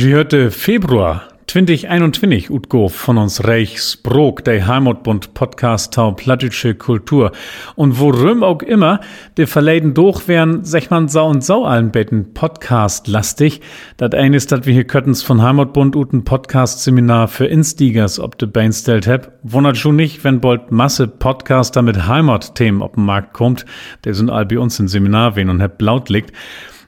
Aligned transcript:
Sie 0.00 0.14
hörte 0.14 0.52
Februar 0.52 1.24
2021 1.48 2.50
utgo 2.50 2.86
von 2.86 3.18
uns 3.18 3.42
Reichsbrok, 3.42 4.44
der 4.44 4.64
Heimatbund 4.64 5.34
Podcast 5.34 5.94
tau 5.94 6.12
plattische 6.12 6.76
Kultur. 6.76 7.32
Und 7.74 7.98
worum 7.98 8.44
auch 8.44 8.62
immer, 8.62 9.00
de 9.36 9.46
verleiden 9.46 9.94
durch 9.94 10.28
wären, 10.28 10.62
sech 10.62 10.90
man 10.90 11.08
sau 11.08 11.28
und 11.28 11.42
sau 11.42 11.64
allen 11.64 11.90
Betten 11.90 12.32
Podcast 12.32 13.08
lastig. 13.08 13.60
Dat 13.96 14.14
eine 14.14 14.36
ist, 14.36 14.52
dat 14.52 14.66
wir 14.66 14.72
hier 14.72 14.86
Köttens 14.86 15.24
von 15.24 15.42
Heimatbund 15.42 15.96
uten 15.96 16.22
Podcast 16.22 16.84
Seminar 16.84 17.26
für 17.26 17.46
Instigers 17.46 18.20
ob 18.20 18.38
de 18.38 18.46
Bein 18.46 18.72
stellt 18.72 19.08
heb. 19.08 19.32
Wundert 19.42 19.78
schon 19.78 19.96
nicht, 19.96 20.22
wenn 20.22 20.40
bald 20.40 20.70
Masse 20.70 21.08
Podcaster 21.08 21.82
mit 21.82 22.06
Heimatthemen 22.06 22.82
op 22.82 22.94
den 22.94 23.04
Markt 23.04 23.32
kommt. 23.32 23.66
Der 24.04 24.14
sind 24.14 24.30
all 24.30 24.46
bei 24.46 24.60
uns 24.60 24.78
im 24.78 24.86
Seminar 24.86 25.34
wen 25.34 25.50
und 25.50 25.60
heb 25.60 25.82
laut 25.82 26.08
liegt. 26.08 26.32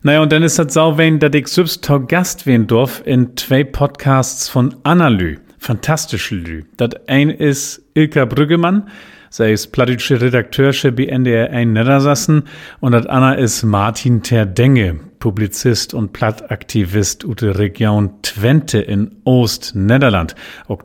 Naja, 0.03 0.23
und 0.23 0.33
dann 0.33 0.43
ist 0.43 0.59
das 0.59 0.73
sau 0.73 0.97
wen, 0.97 1.19
dass 1.19 1.35
ich 1.35 1.47
selbst 1.49 1.87
Gast 2.09 2.47
wen 2.47 2.67
dorf 2.67 3.03
in 3.05 3.37
zwei 3.37 3.65
Podcasts 3.65 4.49
von 4.49 4.75
Annalü. 4.83 5.37
Fantastische 5.59 6.37
Lü. 6.37 6.63
Das 6.79 6.93
ein 7.07 7.29
ist 7.29 7.83
Ilka 7.93 8.25
Brüggemann, 8.25 8.89
sie 9.29 9.53
ist 9.53 9.73
plattische 9.73 10.19
Redakteursche 10.19 10.91
bei 10.91 11.05
NDR 11.05 11.51
1 11.51 11.73
Niedersassen 11.73 12.45
und 12.81 12.93
das 12.93 13.05
Anna 13.05 13.35
ist 13.35 13.63
Martin 13.63 14.23
Terdenge, 14.23 15.01
Publizist 15.19 15.93
und 15.93 16.15
Plattaktivist 16.15 17.27
ut 17.27 17.43
der 17.43 17.59
Region 17.59 18.23
Twente 18.23 18.79
in 18.79 19.17
Ost-Nederland. 19.25 20.35
Auch 20.67 20.83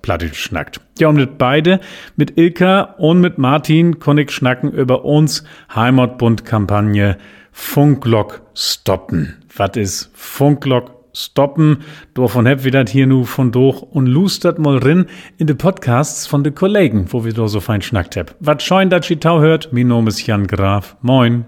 Plattisch 0.00 0.38
schnackt. 0.38 0.80
Ja, 1.00 1.08
und 1.08 1.16
mit 1.16 1.38
beide, 1.38 1.80
mit 2.14 2.38
Ilka 2.38 2.82
und 2.98 3.20
mit 3.20 3.36
Martin, 3.36 3.98
konn 3.98 4.18
ich 4.18 4.30
schnacken 4.30 4.70
über 4.70 5.04
uns 5.04 5.42
Heimatbund-Kampagne 5.74 7.16
Funklock 7.56 8.42
stoppen. 8.54 9.36
Was 9.56 9.76
ist 9.76 10.10
Funklock 10.12 10.90
stoppen? 11.12 11.78
Davon 12.12 12.48
hab 12.48 12.64
wir 12.64 12.72
das 12.72 12.90
hier 12.90 13.06
nu 13.06 13.24
von 13.24 13.52
durch 13.52 13.80
und 13.80 14.06
lustert 14.06 14.58
mal 14.58 14.78
rin 14.78 15.06
in 15.38 15.46
de 15.46 15.54
Podcasts 15.54 16.26
von 16.26 16.42
de 16.42 16.52
Kollegen, 16.52 17.06
wo 17.10 17.24
wir 17.24 17.32
da 17.32 17.46
so 17.46 17.60
fein 17.60 17.80
schnackt 17.80 18.16
hab. 18.16 18.34
Was 18.40 18.64
schein 18.64 18.90
dat 18.90 19.08
Tau 19.20 19.40
hört? 19.40 19.72
Mein 19.72 19.86
Name 19.86 20.08
ist 20.08 20.26
Jan 20.26 20.48
Graf. 20.48 20.96
Moin. 21.00 21.44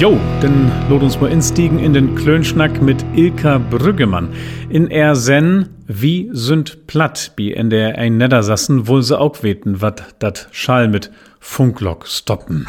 Jo, 0.00 0.18
dann 0.40 0.72
lot 0.90 1.02
uns 1.02 1.20
mal 1.20 1.30
instiegen 1.30 1.78
in 1.78 1.92
den 1.92 2.16
Klönschnack 2.16 2.82
mit 2.82 3.04
Ilka 3.14 3.58
Brüggemann. 3.58 4.34
In 4.68 4.90
er 4.90 5.14
sen, 5.14 5.68
wie 5.86 6.30
sind 6.32 6.88
platt, 6.88 7.30
wie 7.36 7.52
in 7.52 7.70
der 7.70 7.96
ein 7.96 8.16
Neddersassen, 8.16 8.88
wohl 8.88 9.04
se 9.04 9.20
auch 9.20 9.44
weten, 9.44 9.80
wat 9.80 10.16
dat 10.18 10.48
Schall 10.50 10.88
mit 10.88 11.12
Funklock 11.38 12.08
stoppen. 12.08 12.66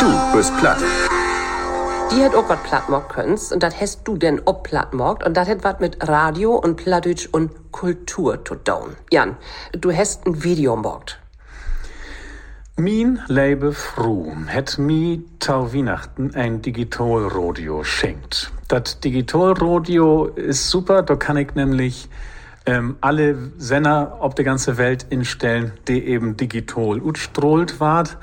Du 0.00 0.36
bist 0.36 0.52
platt. 0.58 0.78
Die 2.10 2.22
hat 2.22 2.34
auch 2.34 2.48
wat 2.48 2.64
plattmorgt 2.64 3.10
könnt's 3.10 3.52
und 3.52 3.62
dat 3.62 3.80
hast 3.80 4.00
du 4.04 4.16
denn 4.16 4.42
ob 4.44 4.64
plattmorgt 4.64 5.24
und 5.24 5.36
dat 5.36 5.48
hat 5.48 5.62
wat 5.62 5.80
mit 5.80 6.08
Radio 6.08 6.56
und 6.56 6.74
Plattdeutsch 6.76 7.28
und 7.30 7.52
Kultur 7.70 8.44
zu 8.44 8.56
tun. 8.56 8.96
Jan, 9.12 9.36
du 9.72 9.92
hast 9.92 10.26
ein 10.26 10.42
Video 10.42 10.74
morgt. 10.74 11.23
Min 12.76 13.20
Leibe 13.28 13.72
Fru 13.72 14.32
het 14.46 14.78
mi 14.78 15.22
tau 15.38 15.72
Weihnachten 15.72 16.34
ein 16.34 16.60
Digitalradio 16.60 17.84
schenkt. 17.84 18.50
Das 18.66 18.98
Digitalradio 18.98 20.24
ist 20.24 20.70
super, 20.70 21.04
da 21.04 21.14
kann 21.14 21.36
ich 21.36 21.54
nämlich 21.54 22.08
ähm, 22.66 22.96
alle 23.00 23.52
Sender 23.58 24.16
auf 24.18 24.34
der 24.34 24.44
ganzen 24.44 24.76
Welt 24.76 25.06
instellen, 25.10 25.74
die 25.86 26.04
eben 26.04 26.36
digital 26.36 27.00
utstrahlt 27.00 27.78
ward. 27.78 28.16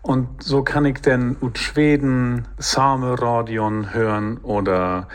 Und 0.00 0.42
so 0.42 0.62
kann 0.62 0.86
ich 0.86 1.02
dann 1.02 1.36
ut 1.42 1.58
Schweden 1.58 2.48
Same 2.56 3.20
Radion 3.20 3.92
hören 3.92 4.38
oder 4.38 5.08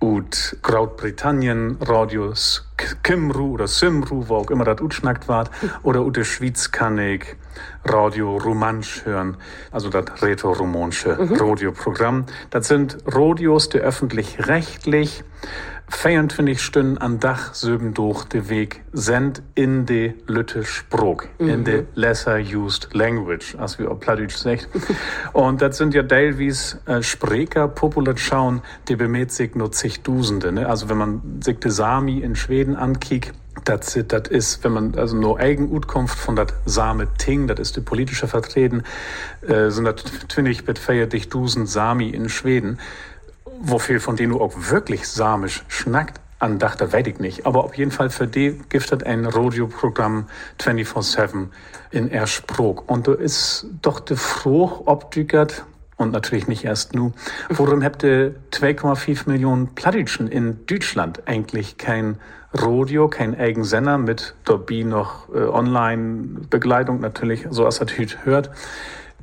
ut 0.00 0.56
Großbritannien 0.62 1.76
Radios 1.80 2.66
Kimru 3.02 3.52
oder 3.52 3.68
Simru, 3.68 4.28
wo 4.28 4.36
auch 4.36 4.50
immer 4.50 4.64
das 4.64 4.80
utschnackt 4.80 5.28
ward, 5.28 5.50
oder 5.82 6.04
ut 6.04 6.16
der 6.16 6.24
Schweiz 6.24 6.70
kann 6.72 6.98
ich 6.98 7.36
Radio 7.84 8.38
Romansch 8.38 9.04
hören, 9.04 9.36
also 9.70 9.90
das 9.90 10.22
Retro-Romansche 10.22 11.16
mhm. 11.20 11.34
Radioprogramm. 11.34 12.24
Das 12.48 12.68
sind 12.68 12.96
Radios, 13.06 13.68
die 13.68 13.78
öffentlich-rechtlich 13.78 15.22
24 15.90 16.62
Stunden 16.62 16.98
an 16.98 17.18
Dach 17.18 17.52
söben 17.52 17.94
durch 17.94 18.24
den 18.24 18.48
Weg 18.48 18.82
sind 18.92 19.42
in 19.54 19.86
de 19.86 20.14
Lütte 20.26 20.64
Sprog, 20.64 21.28
mhm. 21.38 21.48
in 21.48 21.64
de 21.64 21.84
lesser 21.94 22.38
used 22.38 22.88
language, 22.92 23.56
als 23.58 23.78
wir 23.78 23.90
auf 23.90 24.00
Plattdeutsch 24.00 24.36
sagt. 24.36 24.68
Und 25.32 25.60
das 25.60 25.76
sind 25.76 25.92
ja 25.92 26.02
teilweise 26.02 26.78
äh, 26.86 27.02
Sprecher, 27.02 27.68
popular 27.68 28.16
schauen, 28.16 28.62
die 28.88 28.96
bemäht 28.96 29.32
sich 29.32 29.54
nur 29.54 29.72
zigtausende. 29.72 30.52
Ne? 30.52 30.68
Also 30.68 30.88
wenn 30.88 30.98
man 30.98 31.40
sich 31.42 31.58
de 31.58 31.70
Sami 31.70 32.20
in 32.20 32.36
Schweden 32.36 32.76
ankickt, 32.76 33.34
das, 33.64 33.98
das 34.08 34.28
ist, 34.28 34.64
wenn 34.64 34.72
man 34.72 34.94
also 34.94 35.16
nur 35.16 35.38
Eigenutkunft 35.38 36.18
von 36.18 36.36
das 36.36 36.48
Same 36.64 37.08
Ting, 37.18 37.46
das 37.46 37.58
ist 37.58 37.76
die 37.76 37.80
politische 37.80 38.26
Vertreten, 38.28 38.84
äh, 39.46 39.70
sind 39.70 39.84
das 39.84 39.96
twinnig 40.28 40.66
mit 40.66 40.80
dich 41.12 41.28
Dusen 41.28 41.66
Sami 41.66 42.10
in 42.10 42.28
Schweden 42.28 42.78
wofür 43.60 44.00
von 44.00 44.16
denen 44.16 44.32
du 44.32 44.40
auch 44.40 44.52
wirklich 44.56 45.08
samisch 45.08 45.64
schnackt, 45.68 46.20
andachte, 46.38 46.92
weiß 46.92 47.06
ich 47.06 47.18
nicht. 47.18 47.46
Aber 47.46 47.64
auf 47.64 47.74
jeden 47.74 47.90
Fall 47.90 48.10
für 48.10 48.26
die 48.26 48.60
gibt 48.68 48.92
es 48.92 49.02
ein 49.02 49.26
Radioprogramm 49.26 50.26
24-7 50.58 51.48
in 51.90 52.10
Ersprog. 52.10 52.90
Und 52.90 53.06
da 53.06 53.12
ist 53.12 53.66
doch 53.82 54.00
der 54.00 54.16
Fruch 54.16 54.86
obdügert, 54.86 55.64
und 56.00 56.12
natürlich 56.12 56.48
nicht 56.48 56.64
erst 56.64 56.94
nu. 56.94 57.12
Worum 57.50 57.84
habt 57.84 58.02
ihr 58.04 58.34
2,5 58.52 59.28
Millionen 59.28 59.74
Plattitschen 59.74 60.28
in 60.28 60.64
Deutschland 60.66 61.28
eigentlich 61.28 61.76
kein 61.76 62.16
Radio, 62.54 63.08
kein 63.08 63.38
Eigensender 63.38 63.98
mit 63.98 64.34
dabei 64.46 64.82
noch 64.82 65.28
äh, 65.28 65.38
Online-Begleitung 65.38 67.00
natürlich, 67.00 67.46
so 67.50 67.66
als 67.66 67.80
er 67.80 67.86
hört 68.24 68.50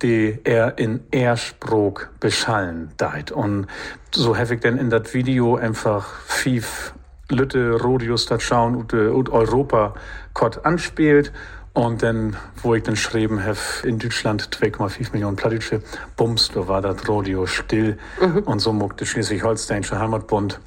die 0.01 0.39
er 0.43 0.77
in 0.77 1.01
Ersprog 1.11 2.09
beschallen 2.19 2.91
deit. 2.97 3.31
Und 3.31 3.67
so 4.13 4.37
habe 4.37 4.55
ich 4.55 4.61
dann 4.61 4.77
in 4.77 4.89
das 4.89 5.13
Video 5.13 5.55
einfach 5.55 6.21
fief 6.21 6.93
Lütte 7.29 7.81
Rodius 7.81 8.25
das 8.25 8.41
schauen 8.41 8.75
und, 8.75 8.93
und 8.93 9.29
Europa 9.29 9.95
Gott 10.33 10.65
anspielt. 10.65 11.33
Und 11.73 12.01
dann, 12.01 12.35
wo 12.63 12.73
ich 12.73 12.81
dann 12.81 12.95
schreiben 12.95 13.43
habe, 13.43 13.57
in 13.83 13.99
Deutschland 13.99 14.49
2,5 14.49 15.11
Millionen 15.11 15.35
Plattische, 15.35 15.83
bums, 16.15 16.49
da 16.51 16.67
war 16.67 16.81
das 16.81 17.07
Radio 17.07 17.45
still. 17.45 17.99
Mhm. 18.19 18.39
Und 18.39 18.59
so 18.59 18.73
muckte 18.73 19.05
Schleswig-Holsteinische 19.05 19.99
Heimatbund 19.99 20.59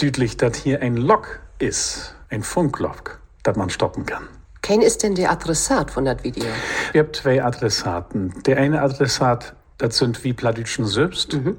deutlich, 0.00 0.36
dass 0.36 0.56
hier 0.56 0.82
ein 0.82 0.96
Lok 0.96 1.38
ist, 1.60 2.16
ein 2.30 2.42
Funklok, 2.42 3.20
das 3.44 3.56
man 3.56 3.70
stoppen 3.70 4.06
kann. 4.06 4.26
Ken 4.64 4.80
ist 4.80 5.02
denn 5.02 5.14
der 5.14 5.30
Adressat 5.30 5.90
von 5.90 6.06
das 6.06 6.24
Video? 6.24 6.46
Wir 6.92 7.02
haben 7.02 7.12
zwei 7.12 7.44
Adressaten. 7.44 8.32
Der 8.46 8.56
eine 8.56 8.80
Adressat, 8.80 9.54
das 9.76 9.98
sind 9.98 10.24
wie 10.24 10.32
Pladütschen 10.32 10.86
selbst, 10.86 11.34
mhm. 11.34 11.58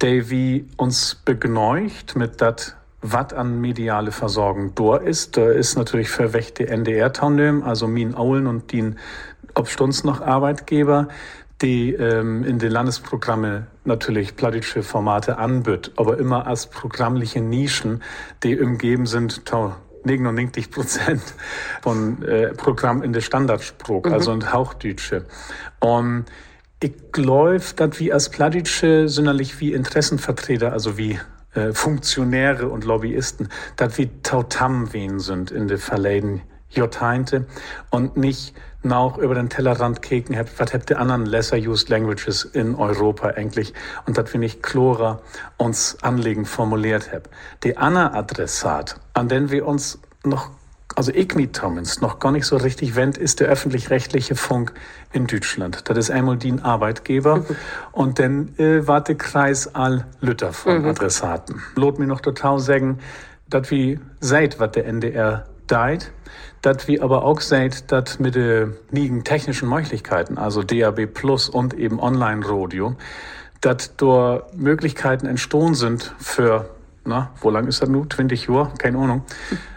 der 0.00 0.30
wie 0.30 0.68
uns 0.76 1.16
begneucht 1.24 2.14
mit 2.14 2.40
dat 2.40 2.76
was 3.02 3.32
an 3.32 3.60
mediale 3.60 4.12
Versorgung 4.12 4.76
da 4.76 4.96
ist. 4.96 5.36
Da 5.36 5.50
ist 5.50 5.76
natürlich 5.76 6.08
für 6.08 6.28
die 6.28 6.68
NDR-Townöm, 6.68 7.64
also 7.64 7.88
Mien 7.88 8.14
Aulen 8.14 8.46
und 8.46 8.70
die 8.70 8.94
obstunds 9.54 10.04
noch 10.04 10.20
Arbeitgeber, 10.20 11.08
die 11.62 11.94
ähm, 11.94 12.44
in 12.44 12.60
den 12.60 12.70
Landesprogramme 12.70 13.66
natürlich 13.84 14.36
plattische 14.36 14.84
Formate 14.84 15.38
anbietet, 15.38 15.94
aber 15.96 16.16
immer 16.18 16.46
als 16.46 16.68
programmliche 16.68 17.40
Nischen, 17.40 18.04
die 18.44 18.60
umgeben 18.60 19.06
sind 19.06 19.46
99 20.06 20.70
Prozent 20.70 21.22
von 21.82 22.22
äh, 22.22 22.54
Programm 22.54 23.02
in 23.02 23.12
der 23.12 23.20
Standardspruch, 23.20 24.04
mhm. 24.04 24.12
also 24.12 24.32
in 24.32 24.52
Hauchdeutsche. 24.52 25.26
Und 25.80 26.24
ich 26.80 27.12
glaube, 27.12 27.60
dass 27.76 28.00
wir 28.00 28.14
als 28.14 28.28
Plattdeutsche 28.28 29.08
sonderlich 29.08 29.60
wie 29.60 29.72
Interessenvertreter, 29.72 30.72
also 30.72 30.96
wie 30.98 31.18
äh, 31.54 31.72
Funktionäre 31.72 32.68
und 32.68 32.84
Lobbyisten, 32.84 33.48
dass 33.76 33.98
wir 33.98 34.22
tautam 34.22 34.88
sind 35.18 35.50
in 35.50 35.68
der 35.68 35.78
verleiden 35.78 36.42
Jahrzehnte 36.68 37.46
und 37.90 38.16
nicht 38.16 38.54
noch 38.86 39.18
über 39.18 39.34
den 39.34 39.48
Tellerrand 39.48 40.02
kicken, 40.02 40.36
was 40.56 40.72
habt 40.72 40.88
die 40.90 40.94
anderen 40.94 41.26
lesser 41.26 41.56
used 41.56 41.88
languages 41.88 42.44
in 42.44 42.74
Europa 42.74 43.28
eigentlich 43.28 43.74
und 44.06 44.16
das 44.16 44.30
finde 44.30 44.46
ich 44.46 44.62
Chlora 44.62 45.20
uns 45.56 45.98
Anliegen 46.02 46.44
formuliert 46.44 47.12
hab. 47.12 47.28
Die 47.64 47.76
Anna 47.76 48.14
Adressat, 48.14 48.98
an 49.12 49.28
den 49.28 49.50
wir 49.50 49.66
uns 49.66 49.98
noch 50.24 50.50
also 50.94 51.12
ich 51.12 51.34
mit 51.34 51.54
Thomas 51.54 52.00
noch 52.00 52.20
gar 52.20 52.32
nicht 52.32 52.46
so 52.46 52.56
richtig 52.56 52.96
wendet, 52.96 53.18
ist 53.18 53.40
der 53.40 53.48
öffentlich-rechtliche 53.48 54.34
Funk 54.34 54.72
in 55.12 55.26
Deutschland. 55.26 55.88
Das 55.90 55.98
ist 55.98 56.10
einmal 56.10 56.38
die 56.38 56.54
Arbeitgeber 56.62 57.44
und 57.92 58.18
dann 58.18 58.56
äh, 58.56 58.86
war 58.86 59.02
der 59.02 59.16
Kreis 59.16 59.74
all 59.74 60.06
Lütter 60.20 60.54
von 60.54 60.82
mhm. 60.82 60.88
Adressaten. 60.88 61.62
Lot 61.74 61.98
mir 61.98 62.06
noch 62.06 62.22
total 62.22 62.58
sagen, 62.60 62.98
dass 63.48 63.70
wie 63.70 64.00
seit, 64.20 64.58
was 64.58 64.72
der 64.72 64.86
NDR 64.86 65.44
deit, 65.66 66.12
dass 66.62 66.88
wir 66.88 67.02
aber 67.02 67.24
auch 67.24 67.40
seht, 67.40 67.92
dass 67.92 68.18
mit 68.18 68.34
den 68.34 68.74
nigen 68.90 69.24
technischen 69.24 69.68
Möglichkeiten, 69.68 70.38
also 70.38 70.62
DAB 70.62 71.06
Plus 71.06 71.48
und 71.48 71.74
eben 71.74 72.00
Online-Radio, 72.00 72.96
dass 73.60 73.96
da 73.96 74.42
Möglichkeiten 74.54 75.26
entstehen 75.26 75.74
sind 75.74 76.14
für, 76.18 76.70
na, 77.04 77.30
wo 77.40 77.50
lang 77.50 77.66
ist 77.66 77.82
das 77.82 77.88
nun? 77.88 78.10
20 78.10 78.48
Uhr? 78.48 78.72
Keine 78.78 78.98
Ahnung. 78.98 79.24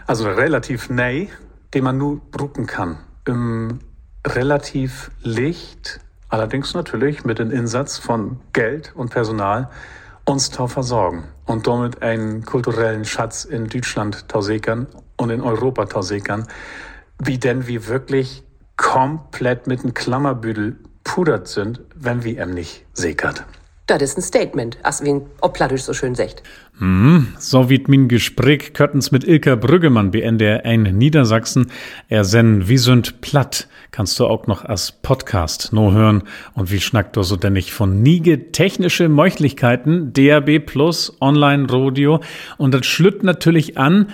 Also 0.06 0.28
relativ 0.28 0.90
neu, 0.90 1.26
den 1.74 1.84
man 1.84 1.98
nur 1.98 2.20
brucken 2.30 2.66
kann. 2.66 2.98
Im 3.24 3.80
relativ 4.26 5.10
Licht, 5.22 6.00
allerdings 6.28 6.74
natürlich 6.74 7.24
mit 7.24 7.38
dem 7.38 7.50
Insatz 7.50 7.98
von 7.98 8.40
Geld 8.52 8.92
und 8.94 9.10
Personal, 9.10 9.70
uns 10.24 10.50
zu 10.50 10.66
versorgen 10.66 11.24
und 11.46 11.66
damit 11.66 12.02
einen 12.02 12.44
kulturellen 12.44 13.04
Schatz 13.04 13.44
in 13.44 13.68
Deutschland 13.68 14.28
tausekern 14.28 14.86
und 15.20 15.30
in 15.30 15.42
Europa 15.42 15.84
tausekern, 15.84 16.46
wie 17.18 17.38
denn 17.38 17.66
wir 17.66 17.86
wirklich 17.86 18.42
komplett 18.76 19.66
mit 19.66 19.80
einem 19.80 19.92
Klammerbüdel 19.92 20.78
pudert 21.04 21.46
sind, 21.46 21.80
wenn 21.94 22.24
wir 22.24 22.42
ihm 22.42 22.54
nicht 22.54 22.86
sekert. 22.94 23.44
Das 23.86 24.00
ist 24.02 24.18
ein 24.18 24.22
Statement, 24.22 24.78
als 24.84 25.02
wie 25.02 25.10
ein 25.10 25.22
so 25.76 25.92
schön 25.92 26.14
sagt. 26.14 26.44
Mm, 26.78 27.34
so 27.38 27.68
wie 27.68 27.82
min 27.88 28.06
Gespräch 28.06 28.72
köttens 28.72 29.10
mit 29.10 29.24
Ilka 29.24 29.56
Brüggemann 29.56 30.12
BNDR 30.12 30.64
ein 30.64 30.84
Niedersachsen. 30.84 31.72
Er 32.08 32.24
sen 32.24 32.68
wie 32.68 32.78
sünd 32.78 33.20
platt. 33.20 33.66
Kannst 33.90 34.18
du 34.20 34.26
auch 34.26 34.46
noch 34.46 34.64
als 34.64 34.92
Podcast 34.92 35.72
no 35.72 35.92
hören. 35.92 36.22
Und 36.54 36.70
wie 36.70 36.80
schnackt 36.80 37.16
du 37.16 37.24
so 37.24 37.34
denn 37.34 37.54
nicht 37.54 37.72
von 37.72 38.00
niege 38.00 38.52
technische 38.52 39.08
Möglichkeiten, 39.08 40.12
DAB 40.12 40.60
Plus, 40.60 41.16
Online-Radio. 41.20 42.20
Und 42.58 42.72
das 42.72 42.86
schlütt 42.86 43.24
natürlich 43.24 43.76
an, 43.76 44.06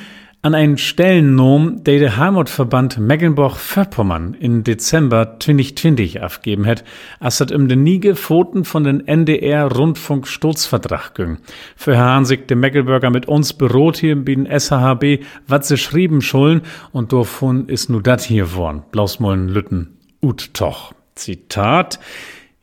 an 0.42 0.54
einen 0.54 0.78
Stellennom, 0.78 1.82
der 1.82 1.98
der 1.98 2.16
Heimatverband 2.16 2.98
Mecklenburg-Vorpommern 2.98 4.34
in 4.34 4.62
Dezember 4.62 5.38
2020 5.40 6.22
abgeben 6.22 6.66
hat, 6.66 6.84
als 7.18 7.38
das 7.38 7.50
im 7.50 7.68
den 7.68 7.82
nie 7.82 7.98
gefoten 7.98 8.64
von 8.64 8.84
den 8.84 9.06
NDR 9.06 9.72
Rundfunk 9.72 10.28
Sturzvertrag 10.28 11.14
ging. 11.14 11.38
Für 11.74 11.96
Herr 11.96 12.14
Hansig, 12.14 12.46
der 12.48 12.56
Mecklenburger 12.56 13.10
mit 13.10 13.26
uns 13.26 13.54
berot 13.54 13.96
hier 13.96 14.16
bei 14.16 14.34
den 14.34 14.46
SHB, 14.46 15.24
wat 15.48 15.64
sie 15.64 15.76
schrieben 15.76 16.22
schulden 16.22 16.62
und 16.92 17.12
davon 17.12 17.68
ist 17.68 17.90
nu 17.90 18.00
dat 18.00 18.22
hier 18.22 18.54
worn. 18.54 18.82
Blausmollen 18.92 19.48
Lütten 19.48 19.96
ut 20.22 20.54
toch. 20.54 20.92
Zitat. 21.14 21.98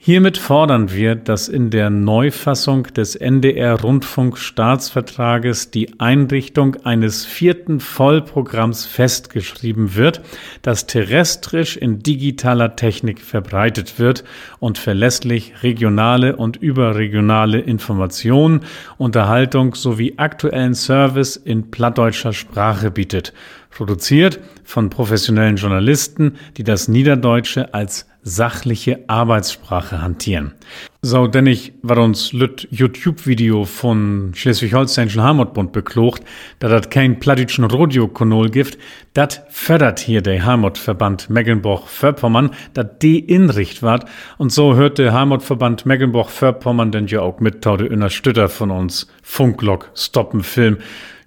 Hiermit 0.06 0.38
fordern 0.38 0.92
wir, 0.92 1.16
dass 1.16 1.48
in 1.48 1.70
der 1.70 1.90
Neufassung 1.90 2.84
des 2.84 3.16
NDR-Rundfunkstaatsvertrages 3.16 5.72
die 5.72 5.98
Einrichtung 5.98 6.76
eines 6.84 7.24
vierten 7.24 7.80
Vollprogramms 7.80 8.86
festgeschrieben 8.86 9.96
wird, 9.96 10.20
das 10.62 10.88
terrestrisch 10.88 11.78
in 11.78 12.00
digitaler 12.00 12.76
Technik 12.76 13.22
verbreitet 13.22 13.98
wird 13.98 14.26
und 14.60 14.78
verlässlich 14.78 15.64
regionale 15.64 16.36
und 16.36 16.58
überregionale 16.58 17.62
Informationen, 17.62 18.66
Unterhaltung 18.98 19.74
sowie 19.74 20.16
aktuellen 20.18 20.74
Service 20.74 21.38
in 21.38 21.72
plattdeutscher 21.72 22.34
Sprache 22.34 22.92
bietet. 22.92 23.32
Produziert 23.70 24.42
von 24.66 24.90
professionellen 24.90 25.56
Journalisten, 25.56 26.36
die 26.58 26.66
das 26.66 26.90
Niederdeutsche 26.90 27.74
als 27.74 28.06
sachliche 28.24 29.04
Arbeitssprache 29.08 30.02
hantieren. 30.02 30.54
So, 31.02 31.28
denn 31.28 31.46
ich 31.46 31.74
war 31.82 31.98
uns 31.98 32.32
lüt 32.32 32.68
YouTube-Video 32.72 33.66
von 33.66 34.32
Schleswig-Holsteinischen 34.34 35.22
Heimatbund 35.22 35.74
beklocht, 35.74 36.22
da 36.60 36.70
dat 36.70 36.90
kein 36.90 37.20
plattitschen 37.20 37.66
Rodiokonol 37.66 38.50
gibt, 38.50 38.78
dat 39.14 39.46
fördert 39.50 40.00
hier 40.00 40.22
der 40.22 40.46
Heimatverband 40.46 41.30
Mecklenburg-Vorpommern, 41.30 42.52
dat 42.74 43.04
de 43.04 43.18
inricht 43.18 43.84
ward, 43.84 44.06
und 44.38 44.54
so 44.54 44.76
hört 44.76 44.98
der 44.98 45.14
Heimatverband 45.14 45.86
Mecklenburg-Vorpommern 45.86 46.92
denn 46.92 47.08
ja 47.08 47.20
auch 47.20 47.42
mit 47.42 47.62
taude 47.62 48.10
Stütter 48.10 48.48
von 48.48 48.72
uns 48.72 49.08
Funklok 49.22 49.92
stoppen 49.96 50.44
Film 50.44 50.78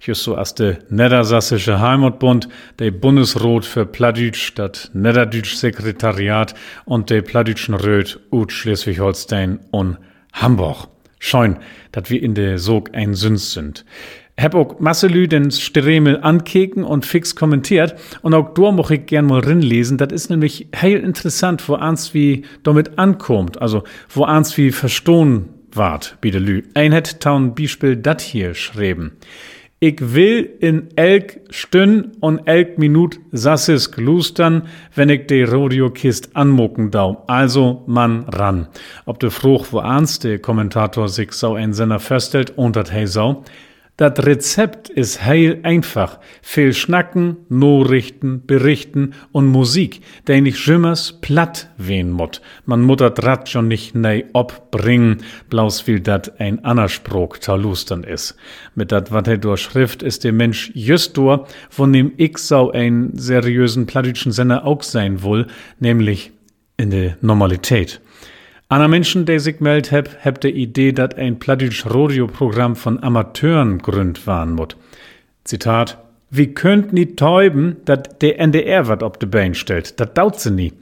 just 0.01 0.23
so 0.23 0.35
as 0.35 0.55
de 0.55 0.77
Niedersassische 0.89 1.79
Heimatbund, 1.79 2.47
de 2.79 2.91
Bundesrot 2.91 3.65
für 3.65 3.85
Plattdeutsch, 3.85 4.53
dat 4.55 4.91
Niederdütsch 4.93 5.55
Sekretariat 5.55 6.53
und 6.85 7.09
de 7.09 7.21
Plattdeutschen 7.21 7.75
Röt 7.75 8.19
ut 8.31 8.51
Schleswig-Holstein 8.51 9.59
und 9.71 9.97
Hamburg. 10.33 10.87
Scheun, 11.19 11.57
dat 11.91 12.09
wir 12.09 12.21
in 12.21 12.35
de 12.35 12.57
Sog 12.57 12.93
ein 12.93 13.13
Süns 13.15 13.53
sind. 13.53 13.85
Hab 14.39 14.53
auch 14.53 14.79
Masselü 14.79 15.27
den 15.27 15.49
Stremel 15.49 16.19
ankeken 16.21 16.83
und 16.83 17.07
fix 17.07 17.35
kommentiert 17.35 17.95
und 18.21 18.35
auch 18.35 18.53
da 18.53 18.71
moch 18.71 18.91
ich 18.91 19.07
gern 19.07 19.25
mal 19.25 19.39
rinlesen. 19.39 19.97
Das 19.97 20.11
ist 20.11 20.29
nämlich 20.29 20.67
heil 20.79 20.99
interessant, 20.99 21.67
wo 21.67 21.73
ans 21.73 22.13
wie 22.13 22.45
damit 22.61 22.99
ankommt, 22.99 23.59
also 23.59 23.83
wo 24.09 24.25
ans 24.25 24.55
wie 24.57 24.71
verstohn 24.71 25.49
wart, 25.71 26.17
Bidelü. 26.21 26.63
Ein 26.75 26.91
het 26.91 27.19
taun 27.19 27.55
Beispiel 27.55 27.95
dat 27.95 28.21
hier 28.21 28.53
schreiben. 28.53 29.13
Ich 29.79 30.15
will 30.15 30.49
in 30.59 30.87
elk 30.95 31.39
Stünn 31.51 32.13
und 32.19 32.47
elk 32.47 32.79
Minut 32.79 33.19
sassis 33.31 33.91
glustern, 33.91 34.63
wenn 34.95 35.09
ich 35.09 35.27
de 35.27 35.45
Radiokist 35.47 36.35
anmucken 36.35 36.89
dau. 36.89 37.23
Also 37.27 37.83
man 37.85 38.23
ran. 38.23 38.69
Ob 39.05 39.19
de 39.19 39.29
Fruch 39.29 39.67
wo 39.69 39.77
ernst 39.77 40.23
der 40.23 40.39
Kommentator 40.39 41.09
sich 41.09 41.31
so 41.33 41.53
ein 41.53 41.73
Sender 41.73 41.99
feststellt 41.99 42.57
und 42.57 42.75
dat 42.75 42.91
hey 42.91 43.05
sau. 43.05 43.43
Das 43.97 44.23
Rezept 44.23 44.89
ist 44.89 45.25
heil 45.25 45.59
einfach. 45.63 46.19
Viel 46.43 46.71
Schnacken, 46.73 47.37
Nachrichten, 47.49 48.45
Berichten 48.45 49.15
und 49.31 49.47
Musik, 49.47 50.01
den 50.27 50.45
ich 50.45 50.59
schimmers 50.59 51.19
platt 51.19 51.71
wehen 51.77 52.11
mut. 52.11 52.43
Man 52.67 52.83
muttert 52.83 53.23
rat 53.23 53.49
schon 53.49 53.67
nicht 53.67 53.95
nei 53.95 54.25
obbringen, 54.33 55.23
blaus 55.49 55.87
will 55.87 55.99
dat 55.99 56.39
ein 56.39 56.63
Annerspruch 56.63 57.39
talustern 57.39 58.03
is. 58.03 58.35
Mit 58.75 58.91
dat 58.91 59.11
wat 59.11 59.27
er 59.27 59.39
durch 59.39 59.61
Schrift 59.61 60.03
ist 60.03 60.23
der 60.23 60.31
Mensch 60.31 60.71
just 60.75 61.17
dur, 61.17 61.47
von 61.71 61.91
dem 61.91 62.11
ich 62.17 62.37
sau 62.37 62.69
ein 62.69 63.13
seriösen 63.15 63.87
plattischen 63.87 64.31
Sender 64.31 64.63
auch 64.63 64.83
sein 64.83 65.23
will, 65.23 65.47
nämlich 65.79 66.31
in 66.77 66.91
der 66.91 67.17
Normalität. 67.21 67.99
Anna 68.69 68.89
Menschen, 68.89 69.25
der 69.25 69.39
sich 69.39 69.61
meldet 69.61 69.91
heb, 69.91 70.09
heb 70.19 70.41
de 70.41 70.51
Idee, 70.51 70.91
dat 70.91 71.15
ein 71.17 71.39
plattisch 71.39 71.85
Radioprogramm 71.85 72.75
von 72.75 73.01
Amateuren 73.01 73.77
gründ 73.77 74.27
waren 74.27 74.55
mut. 74.55 74.75
Zitat, 75.45 75.97
wie 76.29 76.53
könnt 76.53 76.91
nie 76.91 77.15
täuben, 77.15 77.77
dat 77.85 78.21
der 78.21 78.39
NDR 78.45 78.89
wat 78.89 79.03
op 79.03 79.21
de 79.21 79.29
Bein 79.29 79.53
stellt, 79.53 80.01
dat 80.01 80.17
daut 80.17 80.41
sie 80.41 80.51
nie. 80.51 80.73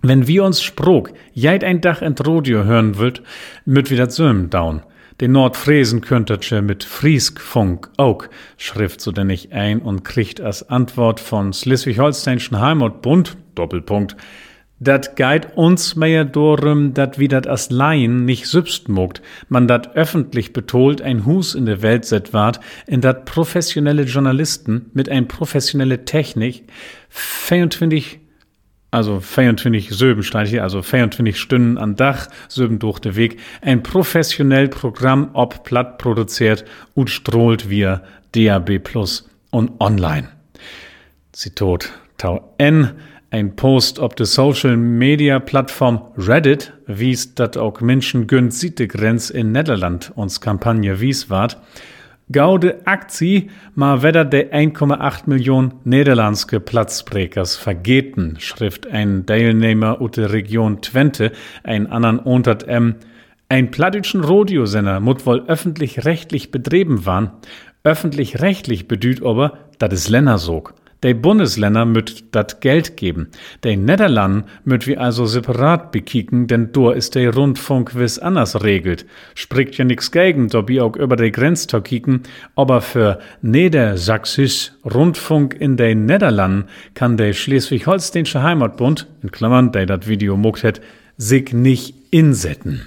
Wenn 0.00 0.26
wir 0.26 0.44
uns 0.44 0.62
Sprog, 0.62 1.12
jeit 1.34 1.62
ein 1.62 1.82
Dach 1.82 2.00
ent 2.00 2.26
Radio 2.26 2.64
hören 2.64 2.96
wollt, 2.96 3.22
müt 3.66 3.90
wieder 3.90 4.08
zöm 4.08 4.48
down. 4.48 4.80
Den 5.20 5.32
Nordfriesen 5.32 6.00
könntet 6.00 6.50
mit 6.62 6.84
Frieskfunk 6.84 7.90
auch, 7.98 8.24
schrift 8.56 9.02
so 9.02 9.12
denn 9.12 9.28
ich 9.28 9.52
ein 9.52 9.80
und 9.80 10.04
kriegt 10.04 10.40
als 10.40 10.70
Antwort 10.70 11.20
von 11.20 11.52
Schleswig-Holsteinischen 11.52 12.58
Heimatbund, 12.58 13.36
Doppelpunkt, 13.54 14.16
Dat 14.82 15.12
geit 15.16 15.56
uns 15.58 15.94
mehr 15.94 16.24
dorum, 16.24 16.94
dat 16.94 17.18
wie 17.18 17.28
dat 17.28 17.46
as 17.46 17.70
Laien 17.70 18.24
nicht 18.24 18.46
sübst 18.46 18.88
mogt, 18.88 19.20
man 19.48 19.68
dat 19.68 19.94
öffentlich 19.94 20.54
betolt 20.54 21.02
ein 21.02 21.26
Hus 21.26 21.54
in 21.54 21.66
der 21.66 21.82
Welt 21.82 22.06
set 22.06 22.32
ward, 22.32 22.60
in 22.86 23.02
dat 23.02 23.26
professionelle 23.26 24.04
Journalisten 24.04 24.90
mit 24.94 25.10
ein 25.10 25.28
professionelle 25.28 26.06
Technik 26.06 26.64
24 27.10 28.20
also 28.90 29.20
24 29.20 29.90
Söben 29.90 30.24
hier, 30.46 30.62
also 30.62 30.82
24 30.82 31.38
Stunden 31.38 31.78
an 31.78 31.94
Dach, 31.94 32.28
Söben 32.48 32.78
durch 32.78 32.98
den 32.98 33.16
Weg, 33.16 33.38
ein 33.60 33.82
professionell 33.82 34.68
Programm 34.68 35.30
ob 35.34 35.62
platt 35.64 35.98
produziert 35.98 36.64
und 36.94 37.10
strohlt 37.10 37.70
via 37.70 38.02
DAB 38.32 38.78
Plus 38.78 39.28
und 39.50 39.80
online. 39.80 40.28
Zitat 41.32 41.90
Tau 42.16 42.54
N 42.58 42.94
ein 43.30 43.54
Post 43.54 43.98
op 43.98 44.16
de 44.16 44.26
Social 44.26 44.76
Media 44.76 45.38
Plattform 45.38 46.00
Reddit 46.16 46.72
wies, 46.86 47.34
dat 47.34 47.56
auch 47.56 47.80
Menschen 47.80 48.26
gönnt 48.26 48.52
Grenz 48.76 49.30
in 49.30 49.52
Nederland 49.52 50.12
uns 50.16 50.40
Kampagne 50.40 51.00
wies 51.00 51.30
ward. 51.30 51.56
Gaude 52.32 52.86
Aktie 52.86 53.50
ma 53.74 54.02
wedder 54.02 54.24
de 54.24 54.52
1,8 54.52 55.22
Millionen 55.26 55.74
niederlandske 55.84 56.60
Platzbrekers 56.60 57.56
vergeten, 57.56 58.36
schrift 58.38 58.86
ein 58.86 59.26
Teilnehmer 59.26 60.00
ut 60.00 60.16
der 60.16 60.32
Region 60.32 60.80
Twente, 60.80 61.32
ein 61.64 61.88
anderen 61.88 62.18
unter 62.18 62.68
M. 62.68 62.96
Ein 63.48 63.70
plattischen 63.72 64.22
Radiosender 64.22 65.00
mut 65.00 65.26
wohl 65.26 65.44
öffentlich-rechtlich 65.46 66.52
betrieben 66.52 67.04
waren. 67.04 67.30
Öffentlich-rechtlich 67.82 68.86
bedüht 68.86 69.24
aber, 69.24 69.58
dat 69.78 69.92
es 69.92 70.08
Länner 70.08 70.38
De 71.02 71.14
Bundesländer 71.14 71.86
müt 71.86 72.24
dat 72.32 72.60
Geld 72.60 72.98
geben. 72.98 73.28
De 73.64 73.74
Niederlanden 73.74 74.44
müt 74.64 74.86
wir 74.86 75.00
also 75.00 75.24
separat 75.24 75.92
bekicken, 75.92 76.46
denn 76.46 76.72
dort 76.72 76.96
ist 76.96 77.14
de 77.14 77.26
Rundfunk 77.28 77.94
wiss 77.94 78.18
anders 78.18 78.62
regelt. 78.62 79.06
Spricht 79.34 79.78
ja 79.78 79.84
nix 79.86 80.10
gegen, 80.10 80.48
da 80.48 80.60
bi 80.60 80.78
auch 80.80 80.96
über 80.96 81.16
de 81.16 81.30
Grenz 81.30 81.66
to 81.66 81.80
kicken, 81.80 82.24
aber 82.54 82.82
für 82.82 83.18
Niedersächsisch 83.40 84.72
Rundfunk 84.84 85.54
in 85.58 85.78
de 85.78 85.94
Niederlanden 85.94 86.64
kann 86.94 87.16
de 87.16 87.32
Schleswig-Holsteinische 87.32 88.42
Heimatbund, 88.42 89.06
in 89.22 89.30
Klammern, 89.30 89.72
de 89.72 89.86
dat 89.86 90.06
Video 90.06 90.36
muckt 90.36 90.62
het, 90.62 90.82
sich 91.16 91.54
nicht 91.54 91.94
insetten. 92.10 92.82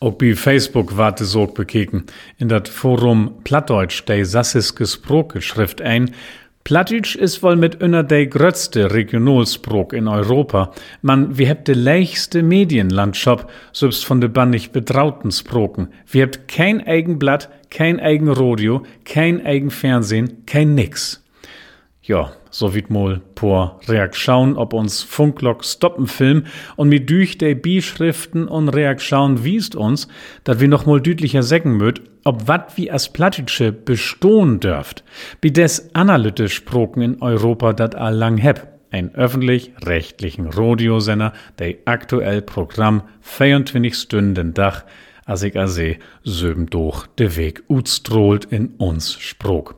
Auch 0.00 0.12
bei 0.12 0.34
Facebook 0.34 0.96
warte 0.96 1.24
so 1.24 1.46
bekeken. 1.46 2.04
In 2.38 2.48
dat 2.48 2.68
Forum 2.68 3.34
Plattdeutsch 3.44 4.04
de 4.06 4.24
sassiske 4.24 4.86
Sproke 4.86 5.42
schrift 5.42 5.82
ein, 5.82 6.12
Plattdeutsch 6.64 7.16
ist 7.16 7.42
wohl 7.42 7.56
mit 7.56 7.82
einer 7.82 8.02
der 8.02 8.26
größte 8.26 8.92
Regionalsprok 8.92 9.92
in 9.92 10.06
Europa. 10.06 10.72
Man, 11.02 11.38
wir 11.38 11.48
habt 11.48 11.68
de 11.68 11.74
leichste 11.74 12.42
Medienlandschaft, 12.42 13.48
selbst 13.72 14.04
von 14.04 14.20
de 14.20 14.28
bannig 14.28 14.70
betrauten 14.70 15.32
Sproken. 15.32 15.88
Wir 16.06 16.24
habt 16.24 16.48
kein 16.48 16.86
eigen 16.86 17.18
Blatt, 17.18 17.48
kein 17.70 17.98
eigen 17.98 18.28
Radio, 18.28 18.82
kein 19.04 19.44
eigen 19.44 19.70
Fernsehen, 19.70 20.44
kein 20.46 20.74
nix. 20.74 21.24
Ja, 22.02 22.32
so 22.50 22.74
wie 22.74 22.84
mal 22.88 23.20
por 23.34 23.80
Reaktion 23.86 24.56
ob 24.56 24.72
uns 24.72 25.02
Funklock 25.02 25.64
stoppen 25.64 26.06
Film 26.06 26.44
und 26.76 26.88
mit 26.88 27.08
durch 27.08 27.38
de 27.38 27.54
Bischriften 27.54 28.48
und 28.48 28.68
Reaktion 28.68 29.44
wiest 29.44 29.76
uns, 29.76 30.08
dass 30.44 30.60
wir 30.60 30.68
noch 30.68 30.86
mal 30.86 31.00
deutlicher 31.00 31.42
sägen 31.42 31.76
möt, 31.76 32.02
ob 32.24 32.48
wat 32.48 32.76
wie 32.76 32.90
as 32.90 33.12
Plattitsche 33.12 33.72
bestohn 33.72 34.60
dürft, 34.60 35.04
wie 35.40 35.52
des 35.52 35.94
analytisch 35.94 36.54
Sproken 36.54 37.02
in 37.02 37.22
Europa 37.22 37.72
dat 37.72 37.94
allang 37.94 38.38
heb. 38.38 38.68
Ein 38.90 39.14
öffentlich-rechtlichen 39.14 40.48
Radiosender, 40.48 41.32
der 41.58 41.76
aktuell 41.84 42.42
Programm 42.42 43.02
24 43.20 43.94
Stunden 43.94 44.52
Dach, 44.52 44.84
as 45.26 45.44
ich 45.44 45.56
ase, 45.56 45.96
söben 46.24 46.66
durch 46.66 47.06
de 47.18 47.36
Weg 47.36 47.62
utstrolt 47.68 48.46
in 48.46 48.74
uns 48.78 49.12
Sprok. 49.12 49.76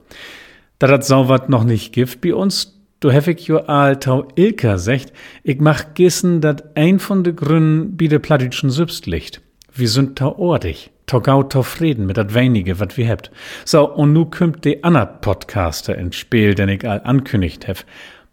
Da 0.78 0.86
dat 0.86 1.04
sauwat 1.04 1.48
noch 1.48 1.64
nicht 1.64 1.92
gift 1.92 2.22
bei 2.22 2.34
uns, 2.34 2.80
du 3.00 3.10
hefig 3.10 3.46
jo 3.46 3.58
al 3.58 3.98
tau 3.98 4.26
Ilka 4.34 4.78
secht, 4.78 5.12
ich 5.42 5.60
mach 5.60 5.94
gissen 5.94 6.40
dat 6.40 6.76
ein 6.76 6.98
von 6.98 7.22
de 7.22 7.34
Gründen 7.34 7.96
bi 7.96 8.08
de 8.08 8.18
plattitschen. 8.18 8.70
Wir 8.70 9.88
sind 9.88 10.18
tau 10.18 10.38
ordig, 10.38 10.91
tau 11.06 11.20
gau 11.20 11.42
tau 11.42 11.62
Frieden 11.62 12.06
mit 12.06 12.16
dat 12.16 12.34
wenige, 12.34 12.78
wat 12.78 12.96
wir 12.96 13.06
hebt. 13.06 13.30
So, 13.64 13.84
und 13.84 14.12
nu 14.12 14.24
kümmt 14.26 14.64
de 14.64 14.78
Anna 14.82 15.04
Podcaster 15.04 15.96
ins 15.96 16.16
Spiel, 16.16 16.54
den 16.54 16.68
ich 16.68 16.88
all 16.88 17.00
ankündigt 17.04 17.66
hef. 17.66 17.84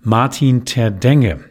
Martin 0.02 0.66
Terdenge. 0.66 1.49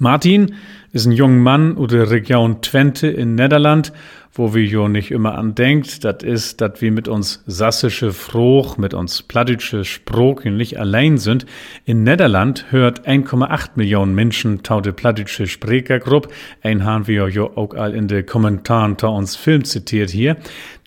Martin 0.00 0.54
ist 0.92 1.06
ein 1.06 1.12
junger 1.12 1.40
Mann 1.40 1.76
aus 1.76 1.88
der 1.88 2.08
Region 2.08 2.62
Twente 2.62 3.08
in 3.08 3.34
Niederland, 3.34 3.92
wo 4.32 4.54
wir 4.54 4.62
jo 4.62 4.86
nicht 4.86 5.10
immer 5.10 5.36
an 5.36 5.56
denkt. 5.56 6.04
Das 6.04 6.22
ist, 6.22 6.60
dass 6.60 6.80
wir 6.80 6.92
mit 6.92 7.08
uns 7.08 7.42
sassische 7.46 8.12
Froch, 8.12 8.78
mit 8.78 8.94
uns 8.94 9.22
plattdeutsche 9.22 9.84
Sprochen 9.84 10.56
nicht 10.56 10.78
allein 10.78 11.18
sind. 11.18 11.46
In 11.84 12.04
Niederland 12.04 12.66
hört 12.70 13.08
1,8 13.08 13.70
Millionen 13.74 14.14
Menschen 14.14 14.62
tau 14.62 14.80
de 14.80 14.92
plattdeutsche 14.92 15.48
Sprekergruppe. 15.48 16.28
Ein 16.62 16.84
haben 16.84 17.08
wir 17.08 17.28
jo 17.28 17.50
auch 17.56 17.74
all 17.74 17.92
in 17.92 18.06
de 18.06 18.22
Kommentaren 18.22 18.98
tau 18.98 19.16
uns 19.16 19.34
Film 19.34 19.64
zitiert 19.64 20.10
hier. 20.10 20.36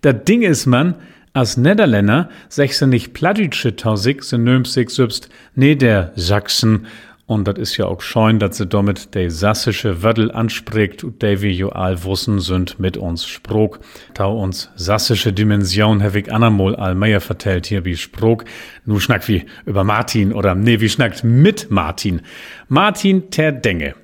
Das 0.01 0.23
Ding 0.23 0.41
ist 0.41 0.67
man, 0.67 0.95
als 1.33 1.57
Niederländer 1.57 2.29
sechse 2.47 2.87
nicht 2.87 3.13
plattdeutsche 3.13 3.75
tausig, 3.75 4.23
se 4.23 4.37
nömt 4.37 4.67
sich 4.67 4.89
selbst 4.89 5.29
Niedersachsen 5.55 6.87
und 7.31 7.47
das 7.47 7.57
ist 7.57 7.77
ja 7.77 7.85
auch 7.85 8.01
scheun, 8.01 8.39
dass 8.39 8.57
sie 8.57 8.67
damit 8.67 9.15
de 9.15 9.29
sassische 9.29 10.03
Wördel 10.03 10.31
anspricht, 10.31 11.03
und 11.03 11.21
de 11.21 11.41
wir 11.41 11.51
jo 11.51 11.69
all 11.69 12.03
wussen 12.03 12.39
sind 12.39 12.79
mit 12.79 12.97
uns 12.97 13.25
Sprog. 13.25 13.79
Tau 14.13 14.37
uns 14.37 14.69
sassische 14.75 15.31
Dimension 15.31 16.03
hab 16.03 16.15
ich 16.15 16.31
anamol 16.31 16.75
all 16.75 16.93
mehr 16.93 17.21
vertellt 17.21 17.65
hier 17.67 17.85
wie 17.85 17.95
Sprog. 17.95 18.43
Nu 18.85 18.99
schnackt 18.99 19.27
wie 19.29 19.45
über 19.65 19.83
Martin 19.83 20.33
oder 20.33 20.55
nee, 20.55 20.81
wie 20.81 20.89
schnackt 20.89 21.23
mit 21.23 21.71
Martin. 21.71 22.21
Martin 22.67 23.31
Terdenge. 23.31 23.95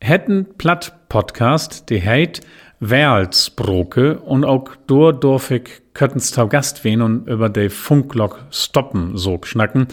Hätten 0.00 0.46
Platt 0.56 1.08
Podcast, 1.08 1.90
die 1.90 2.00
heit 2.00 2.40
Werlsbroke 2.78 4.20
und 4.20 4.44
auch 4.44 4.68
tau 4.86 6.46
Gast 6.48 6.84
wen 6.84 7.00
und 7.00 7.26
über 7.26 7.48
de 7.48 7.70
Funklock 7.70 8.44
stoppen 8.50 9.16
so 9.16 9.40
schnacken. 9.42 9.88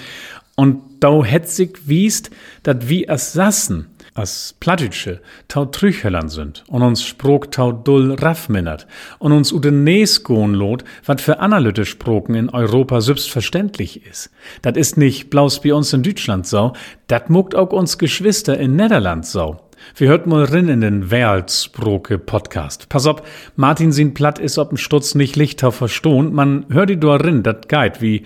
Und 0.55 0.81
da 1.00 1.24
het 1.24 1.50
sich 1.50 1.88
wiest, 1.88 2.29
dat 2.62 2.88
wie 2.88 3.10
as 3.10 3.33
Sassen, 3.33 3.88
as 4.13 4.55
Plattitsche, 4.60 5.22
tau 5.48 5.65
Trüchhellern 5.65 6.29
sind 6.29 6.63
und 6.67 6.83
uns 6.83 7.03
sprok 7.03 7.51
tau 7.51 7.72
dull 7.72 8.13
raffminnert 8.13 8.86
und 9.17 9.31
uns 9.31 9.51
u 9.51 9.60
den 9.60 9.83
Nees 9.83 10.24
goen 10.24 10.53
lot, 10.53 10.83
wat 11.05 11.22
für 11.22 11.39
analytisch 11.39 11.89
Sproken 11.89 12.36
in 12.36 12.50
Europa 12.50 13.01
selbstverständlich 13.01 14.05
is. 14.05 14.29
Dat 14.62 14.77
ist 14.77 14.98
nicht 14.98 15.31
blaus 15.31 15.63
wie 15.63 15.72
uns 15.72 15.91
in 15.93 16.03
Deutschland 16.03 16.45
so, 16.45 16.74
dat 17.07 17.31
muckt 17.31 17.55
auch 17.55 17.72
uns 17.72 17.98
Geschwister 17.98 18.57
in 18.60 18.75
Niederland 18.75 19.25
so. 19.25 19.57
Wir 19.95 20.07
hört 20.07 20.27
mal 20.27 20.45
rin 20.45 20.69
in 20.69 20.81
den 20.81 21.12
Werlsproke 21.12 22.17
Podcast. 22.17 22.88
Pass 22.89 23.05
op, 23.05 23.25
Martin 23.55 23.91
sin 23.91 24.13
platt 24.13 24.39
is 24.39 24.57
ob'n 24.57 24.77
Stutz 24.77 25.15
nicht 25.15 25.36
lichter 25.36 25.72
verstohn, 25.72 26.33
man 26.33 26.65
hört 26.69 26.89
die 26.89 27.00
do 27.00 27.13
rin, 27.15 27.43
dat 27.43 27.67
geit 27.67 28.01
wie 28.01 28.24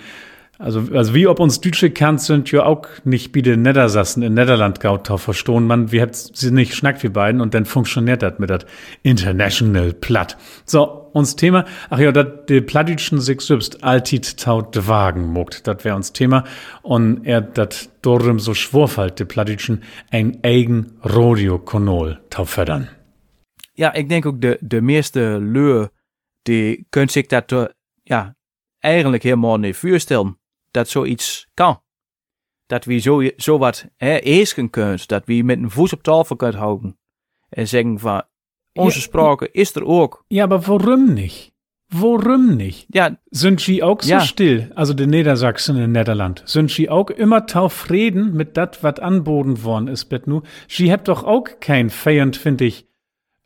also, 0.59 0.81
also 0.91 1.13
wie 1.13 1.27
ob 1.27 1.39
uns 1.39 1.61
Deutsche 1.61 1.91
kannt 1.91 2.21
sind 2.21 2.51
ja 2.51 2.65
auch 2.65 2.87
nicht 3.03 3.35
wie 3.35 3.43
den 3.43 3.61
Niedersassen 3.61 4.23
in 4.23 4.33
Niederland 4.33 4.79
gautau 4.79 5.17
verstohlen. 5.17 5.67
Man, 5.67 5.91
wir 5.91 6.01
hätt 6.01 6.15
sie 6.15 6.51
nicht 6.51 6.73
schnackt 6.73 7.03
wie 7.03 7.09
beiden 7.09 7.41
und 7.41 7.53
dann 7.53 7.65
funktioniert 7.65 8.23
das 8.23 8.39
mit 8.39 8.49
dat 8.49 8.65
International 9.03 9.93
Platt. 9.93 10.35
So, 10.65 11.09
uns 11.13 11.35
Thema, 11.35 11.65
ach 11.89 11.99
ja, 11.99 12.11
dat 12.11 12.49
de 12.49 12.61
Plattitschen 12.61 13.21
sich 13.21 13.41
selbst 13.41 13.83
altit 13.83 14.39
taut 14.39 14.87
Wagen 14.87 15.27
muckt. 15.27 15.67
Dat 15.67 15.83
wär 15.85 15.95
uns 15.95 16.11
Thema. 16.11 16.43
Und 16.81 17.25
er 17.25 17.41
dat 17.41 17.89
dorem 18.01 18.39
so 18.39 18.53
schwurfalt, 18.53 19.19
de 19.19 19.25
Plattitschen, 19.25 19.83
ein 20.11 20.39
eigen 20.43 20.97
Rodeo-Konol 21.03 22.19
tau 22.29 22.45
fördern. 22.45 22.89
Ja, 23.73 23.93
ik 23.93 24.09
denk 24.09 24.25
ook 24.25 24.41
de, 24.41 24.57
de 24.61 24.81
meeste 24.81 25.39
leur, 25.39 25.89
die 26.41 26.85
kunt 26.89 27.11
zich 27.11 27.27
dat, 27.27 27.73
ja, 28.03 28.35
eigenlijk 28.79 29.23
helemaal 29.23 29.57
niet 29.57 29.75
voorstellen 29.75 30.37
dat 30.77 30.89
zoiets 30.89 31.48
kan. 31.53 31.81
Dat 32.65 32.86
we 32.86 32.98
zo, 32.98 33.29
zo 33.38 33.57
wat 33.57 33.86
hè, 33.98 34.17
eesken 34.17 34.69
kunt, 34.69 35.07
dat 35.07 35.25
we 35.25 35.43
met 35.43 35.57
een 35.57 35.72
voet 35.72 35.93
op 35.93 36.03
tafel 36.03 36.36
kunnen 36.36 36.60
houden. 36.60 36.98
En 37.50 37.67
zeggen 37.67 38.00
van, 38.00 38.24
onze 38.74 38.98
Ja, 38.98 39.03
sprache 39.03 39.50
is 39.51 39.75
er 39.75 39.86
ook. 39.86 40.24
Ja, 40.27 40.43
aber 40.43 40.62
warum 40.62 41.13
nicht? 41.13 41.51
Warum 41.89 42.55
nicht? 42.55 42.86
Ja, 42.89 43.17
Sind 43.29 43.62
sie 43.62 43.81
auch 43.84 44.01
so 44.03 44.10
Ja. 44.10 44.19
still, 44.19 44.72
also 44.75 44.93
die 44.93 45.05
Niedersachsen 45.07 45.77
in 45.77 45.91
Niederland? 45.91 46.41
Sind 46.46 46.69
sie 46.72 46.89
auch 46.89 47.10
immer 47.10 47.46
taufreden 47.46 48.34
mit 48.34 48.55
dat, 48.57 48.84
wat 48.84 49.00
anboden 49.00 49.63
worden 49.63 49.88
ist, 49.88 50.05
bet 50.10 50.27
nu? 50.27 50.41
Sie 50.67 50.91
habt 50.91 51.07
doch 51.07 51.24
auch 51.24 51.60
kein 51.60 51.89
feiernd, 51.89 52.36
find 52.38 52.62
ich, 52.62 52.86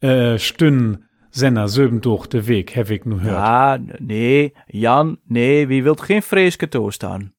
äh, 0.02 0.38
Stünnen, 0.40 1.06
Söben 1.34 2.02
durch 2.02 2.28
de 2.28 2.48
Weg, 2.48 2.76
hab 2.76 2.90
ich 2.90 3.06
nu 3.06 3.20
hört. 3.22 3.34
Ja. 3.36 3.76
ja, 3.76 3.82
nee, 4.00 4.54
Jan, 4.68 5.18
nee, 5.28 5.68
wie 5.70 5.84
wilt 5.84 6.02
geen 6.02 6.22
vreeske 6.22 6.70
toestaan. 6.70 7.34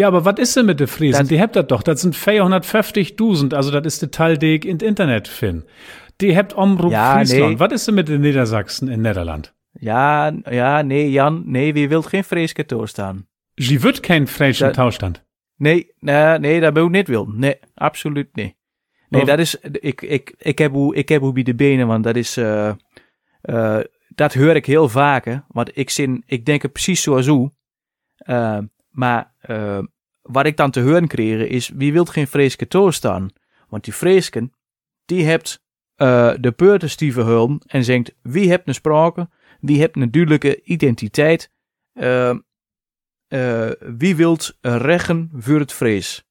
aber 0.00 0.24
wat 0.24 0.38
ist 0.38 0.54
denn 0.56 0.66
mit 0.66 0.78
de 0.80 0.86
Friesen? 0.86 1.20
Das- 1.20 1.28
die 1.28 1.40
habt 1.40 1.54
dat 1.56 1.70
doch, 1.70 1.82
das 1.82 2.00
sind 2.00 2.14
450.000, 2.16 3.54
also 3.54 3.70
das 3.70 3.84
ist 3.86 4.02
de 4.02 4.08
Teil, 4.10 4.42
ich 4.42 4.64
in 4.64 4.78
Internet 4.78 5.28
find. 5.28 5.64
Die 6.20 6.36
habt 6.36 6.54
Omroep 6.56 6.92
Ja, 6.92 7.16
Friesland. 7.16 7.52
nee. 7.52 7.58
Was 7.60 7.72
ist 7.72 7.86
denn 7.86 7.94
mit 7.94 8.08
den 8.08 8.20
Niedersachsen 8.20 8.88
in 8.88 9.02
Niederland? 9.02 9.54
Ja, 9.80 10.32
ja, 10.50 10.82
nee, 10.82 11.08
Jan, 11.08 11.42
nee, 11.46 11.74
wie 11.74 11.88
wilt 11.90 12.06
geen 12.06 12.24
vreeske 12.24 12.64
toestaan. 12.66 13.26
Sie 13.56 13.82
wird 13.82 14.02
kein 14.02 14.26
freischen 14.26 14.66
Dat- 14.66 14.74
Tauschstand. 14.76 15.22
Nee, 15.58 15.86
nee, 16.00 16.38
nee, 16.38 16.60
dat 16.60 16.74
wil 16.74 16.84
ik 16.86 16.90
niet 16.90 17.08
willen. 17.08 17.34
Nee, 17.38 17.56
absoluut 17.74 18.36
niet. 18.36 18.54
Nee, 19.10 19.22
Of- 19.22 19.28
dat 19.28 19.38
is, 19.38 19.54
ik, 19.60 20.02
ik, 20.02 20.34
ik, 20.38 20.58
heb 20.58 20.72
hoe, 20.72 20.94
ik 20.94 21.08
heb 21.08 21.20
hoe 21.20 21.32
bij 21.32 21.42
de 21.42 21.54
benen, 21.54 21.86
want 21.86 22.04
dat 22.04 22.16
is, 22.16 22.36
eh, 22.36 22.70
eh, 23.48 23.78
dat 24.08 24.34
hoor 24.34 24.54
ik 24.54 24.66
heel 24.66 24.88
vaker. 24.88 25.44
Want 25.48 25.70
ik, 25.76 25.90
zin, 25.90 26.22
ik 26.26 26.44
denk 26.44 26.62
het 26.62 26.72
precies 26.72 27.02
zoals 27.02 27.26
u. 27.26 27.50
Eh, 28.16 28.58
maar 28.88 29.34
eh, 29.38 29.82
wat 30.22 30.46
ik 30.46 30.56
dan 30.56 30.70
te 30.70 30.80
horen 30.80 31.06
kreeg 31.06 31.48
is, 31.48 31.68
wie 31.68 31.92
wil 31.92 32.04
geen 32.04 32.26
vreeske 32.26 32.68
toestaan? 32.68 33.30
Want 33.68 33.84
die 33.84 33.94
vreesken, 33.94 34.52
die 35.04 35.24
hebt 35.24 35.66
de 36.40 36.52
peurtestieve 36.56 37.20
hulp 37.20 37.62
en 37.66 37.84
zegt, 37.84 38.14
wie 38.22 38.50
hebt 38.50 38.68
een 38.68 38.74
sprake, 38.74 39.28
wie 39.60 39.80
hebt 39.80 39.96
een 39.96 40.10
duidelijke 40.10 40.62
identiteit, 40.62 41.50
wie 43.78 44.16
wilt 44.16 44.58
rechten 44.60 45.30
voor 45.34 45.58
het 45.58 45.72
vrees? 45.72 46.24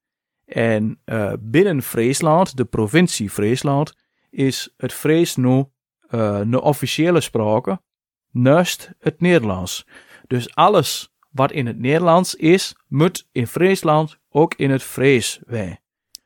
En 0.46 1.02
binnen 1.40 1.82
Friesland, 1.82 2.58
de 2.58 2.66
provincie 2.66 3.30
Friesland, 3.30 3.96
is 4.30 4.74
het 4.78 4.94
Fries 4.94 5.36
nu 5.36 5.66
eh, 6.10 6.40
een 6.40 6.60
officiële 6.60 7.22
sprake 7.22 7.82
naast 8.32 8.92
het 9.00 9.22
Nederlands. 9.22 9.88
Dus 10.28 10.56
alles 10.56 11.16
wat 11.30 11.52
in 11.52 11.66
het 11.68 11.80
Nederlands 11.80 12.36
is, 12.36 12.76
moet 12.88 13.28
in 13.32 13.48
Friesland 13.48 14.20
ook 14.30 14.54
in 14.54 14.72
het 14.72 14.84
Fries 14.84 15.40
wij. 15.46 15.80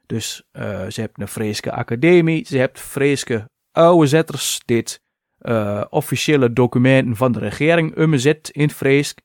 Dus 0.06 0.44
uh, 0.54 0.62
ze 0.88 1.02
hebben 1.02 1.22
een 1.22 1.28
Frieske 1.28 1.72
academie, 1.72 2.46
ze 2.46 2.58
hebben 2.58 2.82
Frieske 2.82 3.50
oude 3.72 4.08
zetters, 4.08 4.62
dit 4.66 5.02
uh, 5.42 5.84
officiële 5.90 6.54
documenten 6.54 7.16
van 7.16 7.32
de 7.32 7.40
regering 7.40 7.98
omzet 7.98 8.50
in 8.50 8.70
Friesk. 8.70 9.20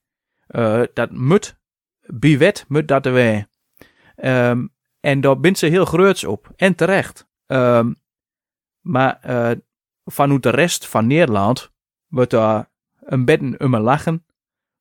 Uh, 0.49 0.83
dat 0.93 1.11
moet, 1.11 1.57
bij 2.01 2.39
wet 2.39 2.65
moet 2.69 2.89
dat 2.89 3.05
wij. 3.05 3.47
Um, 4.17 4.75
en 5.01 5.21
daar 5.21 5.41
bent 5.41 5.59
ze 5.59 5.67
heel 5.67 5.85
groots 5.85 6.25
op, 6.25 6.53
en 6.57 6.75
terecht. 6.75 7.27
Um, 7.47 7.97
maar 8.81 9.21
uh, 9.27 9.51
vanuit 10.07 10.43
de 10.43 10.51
rest 10.51 10.87
van 10.87 11.07
Nederland 11.07 11.71
wordt 12.07 12.31
daar 12.31 12.71
een 13.01 13.25
beetje 13.25 13.59
om 13.61 13.77
lachen 13.77 14.25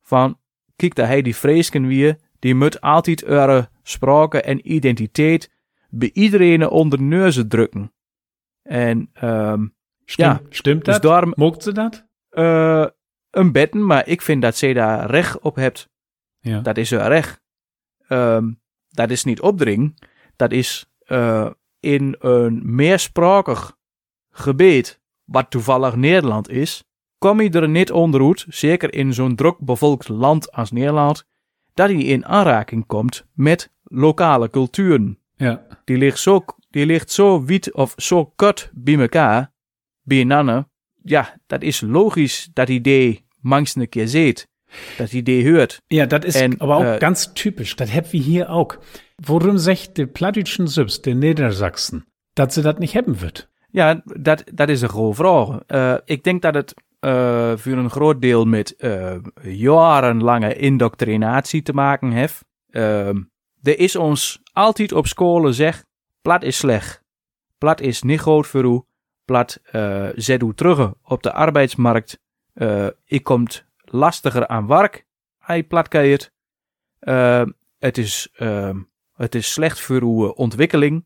van, 0.02 0.40
kijk 0.76 0.96
dat 0.96 1.08
hij 1.08 1.22
die 1.22 1.34
Friesken 1.34 1.88
weer, 1.88 2.18
die 2.40 2.56
moet 2.56 2.82
altijd 2.82 3.24
eure 3.24 3.70
spraken 3.84 4.44
en 4.44 4.72
identiteit 4.72 5.52
bij 5.90 6.10
iedereen 6.14 6.68
onder 6.70 7.02
neuzen 7.02 7.48
drukken. 7.48 7.94
En 8.62 9.10
um, 9.24 9.76
ja, 10.06 10.42
stimmt 10.50 10.86
dus 10.86 10.94
dat? 10.94 11.04
daarom- 11.04 11.34
Mocht 11.36 11.64
ze 11.64 11.72
dat? 11.72 12.06
uh, 12.32 12.86
een 13.30 13.52
betten, 13.52 13.86
maar 13.86 14.08
ik 14.08 14.22
vind 14.22 14.42
dat 14.42 14.56
ze 14.56 14.74
daar 14.74 15.10
recht 15.10 15.40
op 15.40 15.56
hebt. 15.56 15.90
Ja. 16.40 16.60
Dat 16.60 16.78
is 16.78 16.92
haar 16.92 17.08
recht. 17.12 17.42
Ehm, 18.08 18.52
dat 18.90 19.10
is 19.10 19.24
niet 19.24 19.42
opdring. 19.42 20.00
Dat 20.36 20.52
is 20.52 20.92
uh, 21.08 21.50
in 21.80 22.16
een 22.20 22.76
meersprakig 22.76 23.78
gebied, 24.30 25.02
wat 25.26 25.50
toevallig 25.50 25.96
Nederland 25.96 26.50
is, 26.50 26.84
kom 27.18 27.42
je 27.42 27.50
er 27.50 27.70
niet 27.70 27.92
onderuit, 27.92 28.46
zeker 28.50 28.94
in 28.94 29.14
zo'n 29.14 29.36
druk 29.36 29.58
bevolkt 29.60 30.08
land 30.08 30.52
als 30.52 30.72
Nederland, 30.72 31.26
dat 31.74 31.90
je 31.90 32.04
in 32.04 32.26
aanraking 32.26 32.86
komt 32.86 33.26
met 33.34 33.72
lokale 33.84 34.50
culturen. 34.50 35.18
ja. 35.38 35.66
Die 35.86 35.98
ligt 35.98 36.20
zo, 36.20 36.44
die 36.70 36.86
ligt 36.86 37.12
zo 37.12 37.44
wiet 37.44 37.74
of 37.74 37.94
zo 37.98 38.26
kort 38.36 38.70
bij 38.74 39.00
elkaar, 39.00 39.52
bij 40.04 40.24
nannen. 40.24 40.70
Ja, 41.04 41.38
dat 41.48 41.62
is 41.62 41.82
logisch 41.82 42.50
dat 42.54 42.70
idee 42.70 43.26
mangs 43.42 43.76
een 43.76 43.90
keer 43.90 44.08
ziet. 44.08 44.48
Dat 44.98 45.14
idee 45.14 45.52
hoort. 45.52 45.82
Ja, 45.88 46.06
das 46.06 46.26
ist 46.26 46.36
En, 46.36 46.60
aber 46.60 46.76
auch 46.76 46.96
äh, 46.96 47.00
ganz 47.00 47.34
typisch. 47.34 47.76
Das 47.76 47.90
haben 47.90 48.12
wir 48.12 48.22
hier 48.22 48.50
auch. 48.50 48.78
Warum 49.18 49.58
sagt 49.58 49.98
der 49.98 50.08
plattdeutschen 50.08 50.68
Sübs, 50.68 51.02
der 51.02 51.16
Niedersachsen, 51.16 52.06
dass 52.34 52.54
sie 52.54 52.62
das 52.62 52.80
nicht 52.80 52.96
haben 52.96 53.22
wird? 53.22 53.48
Ja, 53.76 54.02
dat, 54.04 54.44
dat 54.54 54.70
is 54.70 54.82
een 54.82 54.90
grote 54.90 55.16
vraag. 55.16 55.60
Eh, 55.68 55.98
ik 56.06 56.24
denk 56.24 56.42
dat 56.42 56.54
het 56.54 56.74
eh, 57.00 57.58
voor 57.58 57.72
een 57.72 57.90
groot 57.90 58.22
deel 58.22 58.46
met 58.46 58.76
eh, 58.76 59.16
jarenlange 59.42 60.56
indoctrinatie 60.56 61.62
te 61.62 61.74
maken 61.74 62.12
heeft. 62.12 62.46
Ehm, 62.70 63.24
er 63.62 63.80
is 63.80 63.96
ons 63.96 64.42
altijd 64.54 64.92
op 64.92 65.08
scholen 65.08 65.54
zeg, 65.54 65.86
plat 66.22 66.44
is 66.44 66.58
slecht. 66.58 67.04
Plat 67.58 67.82
is 67.82 68.02
niet 68.02 68.20
goed 68.20 68.48
voor 68.48 68.64
u. 68.64 68.82
Plat 69.26 69.60
zet 70.16 70.44
u 70.44 70.54
terug 70.54 70.94
op 71.04 71.24
de 71.24 71.34
arbeidsmarkt. 71.34 72.20
Ik 73.06 73.24
komt 73.24 73.66
lastiger 73.76 74.48
aan 74.48 74.68
werk. 74.68 75.06
Hij 75.38 75.64
plat 75.64 75.88
keert. 75.88 76.32
Eh, 77.00 77.46
het, 77.78 77.98
is, 77.98 78.30
ehm, 78.36 78.82
het 79.14 79.36
is 79.36 79.52
slecht 79.52 79.82
voor 79.82 80.02
uw 80.02 80.28
ontwikkeling. 80.28 81.06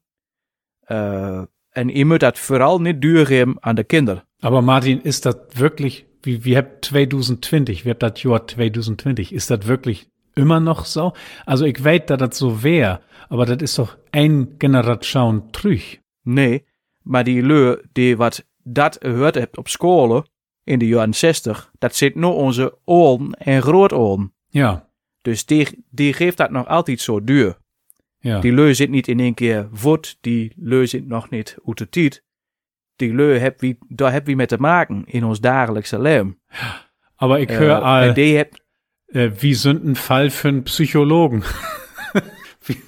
En 1.69 1.87
je 1.87 2.05
moet 2.05 2.19
dat 2.19 2.39
vooral 2.39 2.81
niet 2.81 3.01
duurgeven 3.01 3.57
aan 3.59 3.75
de 3.75 3.83
kinderen. 3.83 4.23
Aber 4.39 4.63
Martin, 4.63 5.03
ist 5.03 5.23
das 5.23 5.35
wirklich, 5.53 6.05
wie, 6.21 6.43
wie 6.43 6.55
habt 6.55 6.85
2020, 6.85 7.83
wie 7.83 7.89
habt 7.89 8.01
das 8.01 8.21
Jahr 8.21 8.47
2020, 8.47 9.31
ist 9.31 9.49
das 9.49 9.65
wirklich 9.65 10.09
immer 10.33 10.59
noch 10.59 10.85
so? 10.85 11.13
Also 11.45 11.65
ich 11.65 11.83
weiß, 11.83 12.01
dass 12.05 12.17
das 12.17 12.37
so 12.37 12.63
wäre, 12.63 12.99
aber 13.29 13.45
das 13.45 13.61
ist 13.61 13.77
doch 13.77 13.97
ein 14.11 14.57
Generation 14.57 15.51
trüch. 15.51 15.99
Nee, 16.23 16.63
maar 17.03 17.23
die 17.23 17.41
leur 17.41 17.79
die 17.95 18.17
wat 18.17 18.45
dat 18.63 18.97
gehoord 19.01 19.35
hebt 19.35 19.57
op 19.57 19.67
scholen 19.67 20.23
in 20.63 20.79
de 20.79 20.87
jaren 20.87 21.13
60, 21.13 21.71
dat 21.79 21.95
zit 21.95 22.15
nog 22.15 22.35
onze 22.35 22.77
oren 22.85 23.33
en 23.33 23.61
grootoren. 23.61 24.33
Ja, 24.49 24.89
Dus 25.21 25.45
die, 25.45 25.85
die 25.89 26.13
geeft 26.13 26.37
dat 26.37 26.51
nog 26.51 26.67
altijd 26.67 27.01
zo 27.01 27.23
duur. 27.23 27.57
Ja. 28.19 28.39
Die 28.39 28.51
leur 28.51 28.75
zit 28.75 28.89
niet 28.89 29.07
in 29.07 29.19
één 29.19 29.33
keer 29.33 29.67
voet, 29.71 30.17
die 30.21 30.53
leur 30.57 30.87
zit 30.87 31.07
nog 31.07 31.29
niet 31.29 31.57
uit 31.65 31.77
de 31.77 31.89
tijd. 31.89 32.23
Die 32.95 33.13
leur 33.13 33.39
heb 33.39 33.59
wie, 33.59 33.77
daar 33.87 34.11
heb 34.11 34.25
we 34.25 34.35
mee 34.35 34.45
te 34.47 34.57
maken 34.57 35.03
in 35.05 35.23
ons 35.23 35.39
dagelijkse 35.39 36.01
leven. 36.01 36.37
aber 37.15 37.39
ich 37.39 37.49
höre 37.49 37.81
all, 37.81 38.07
en 38.07 38.13
die 38.13 38.37
heb, 38.37 38.53
äh, 39.13 39.29
wie 39.41 39.53
sind 39.55 39.83
ein 39.85 39.95
Fall 39.95 40.29
für 40.29 40.47
einen 40.47 40.63
Psychologen? 40.63 41.43
Wie- 42.65 42.81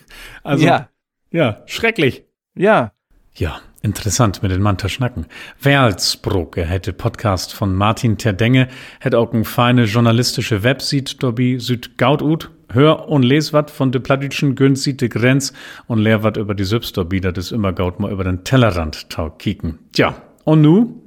also, 0.44 0.65
ja, 0.65 0.89
ja, 1.30 1.62
schrecklich. 1.65 2.24
ja, 2.54 2.94
Ja, 3.34 3.62
interessant 3.82 4.41
mit 4.41 4.52
den 4.52 4.62
Manta 4.62 4.89
schnacken. 4.89 5.26
Werlsbroke 5.62 6.65
hätte 6.65 6.91
Podcast 6.94 7.54
von 7.54 7.74
Martin 7.76 8.17
Terdenge, 8.17 8.67
hätte 9.00 9.17
auch 9.17 9.34
eine 9.34 9.46
feine 9.46 9.86
journalistische 9.86 10.63
Website 10.63 11.24
dobi 11.24 11.58
süd 11.60 11.98
gaut 11.98 12.22
ut. 12.22 12.50
Hör 12.74 13.10
und 13.10 13.24
les 13.24 13.54
wat 13.54 13.70
von 13.70 13.92
de 13.92 14.00
plattdütschen 14.00 14.56
günstige 14.56 15.10
Grenz 15.10 15.54
und 15.88 16.00
lehr 16.00 16.24
wat 16.24 16.38
über 16.38 16.56
die 16.56 16.64
Sübs 16.64 16.94
dobi, 16.94 17.20
dat 17.20 17.38
is 17.38 17.52
immer 17.52 17.74
gaut 17.74 18.00
mal 18.00 18.12
über 18.12 18.24
den 18.24 18.44
Tellerrand 18.44 19.10
tau 19.10 19.30
kicken. 19.30 19.80
Tja, 19.92 20.16
und 20.46 20.62
nu? 20.62 21.02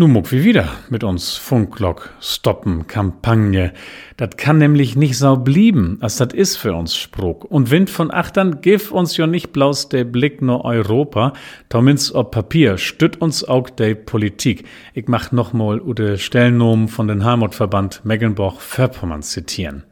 Nu 0.00 0.08
muck 0.08 0.32
wie 0.32 0.44
wieder 0.44 0.66
mit 0.88 1.04
uns 1.04 1.36
Funklock 1.36 2.14
stoppen 2.22 2.86
Kampagne. 2.86 3.74
Dat 4.16 4.38
kann 4.38 4.56
nämlich 4.56 4.96
nicht 4.96 5.18
so 5.18 5.36
blieben, 5.36 5.98
als 6.00 6.16
dat 6.16 6.32
is 6.32 6.56
für 6.56 6.72
uns 6.72 6.96
Spruch. 6.96 7.44
Und 7.44 7.70
Wind 7.70 7.90
von 7.90 8.10
Achtern 8.10 8.62
gif 8.62 8.92
uns 8.92 9.18
ja 9.18 9.26
nicht 9.26 9.52
bloß 9.52 9.90
der 9.90 10.04
Blick 10.04 10.40
nur 10.40 10.64
Europa, 10.64 11.34
Tomins 11.68 12.14
ob 12.14 12.30
Papier, 12.30 12.78
stütt 12.78 13.20
uns 13.20 13.44
auch 13.46 13.68
de 13.68 13.94
Politik. 13.94 14.64
Ich 14.94 15.06
mach 15.06 15.32
noch 15.32 15.52
mal 15.52 15.82
ude 15.82 16.16
Stellnomen 16.16 16.88
von 16.88 17.06
den 17.06 17.22
Heimatverband 17.22 18.02
Mecklenburg-Vorpommern 18.02 19.20
zitieren. 19.20 19.84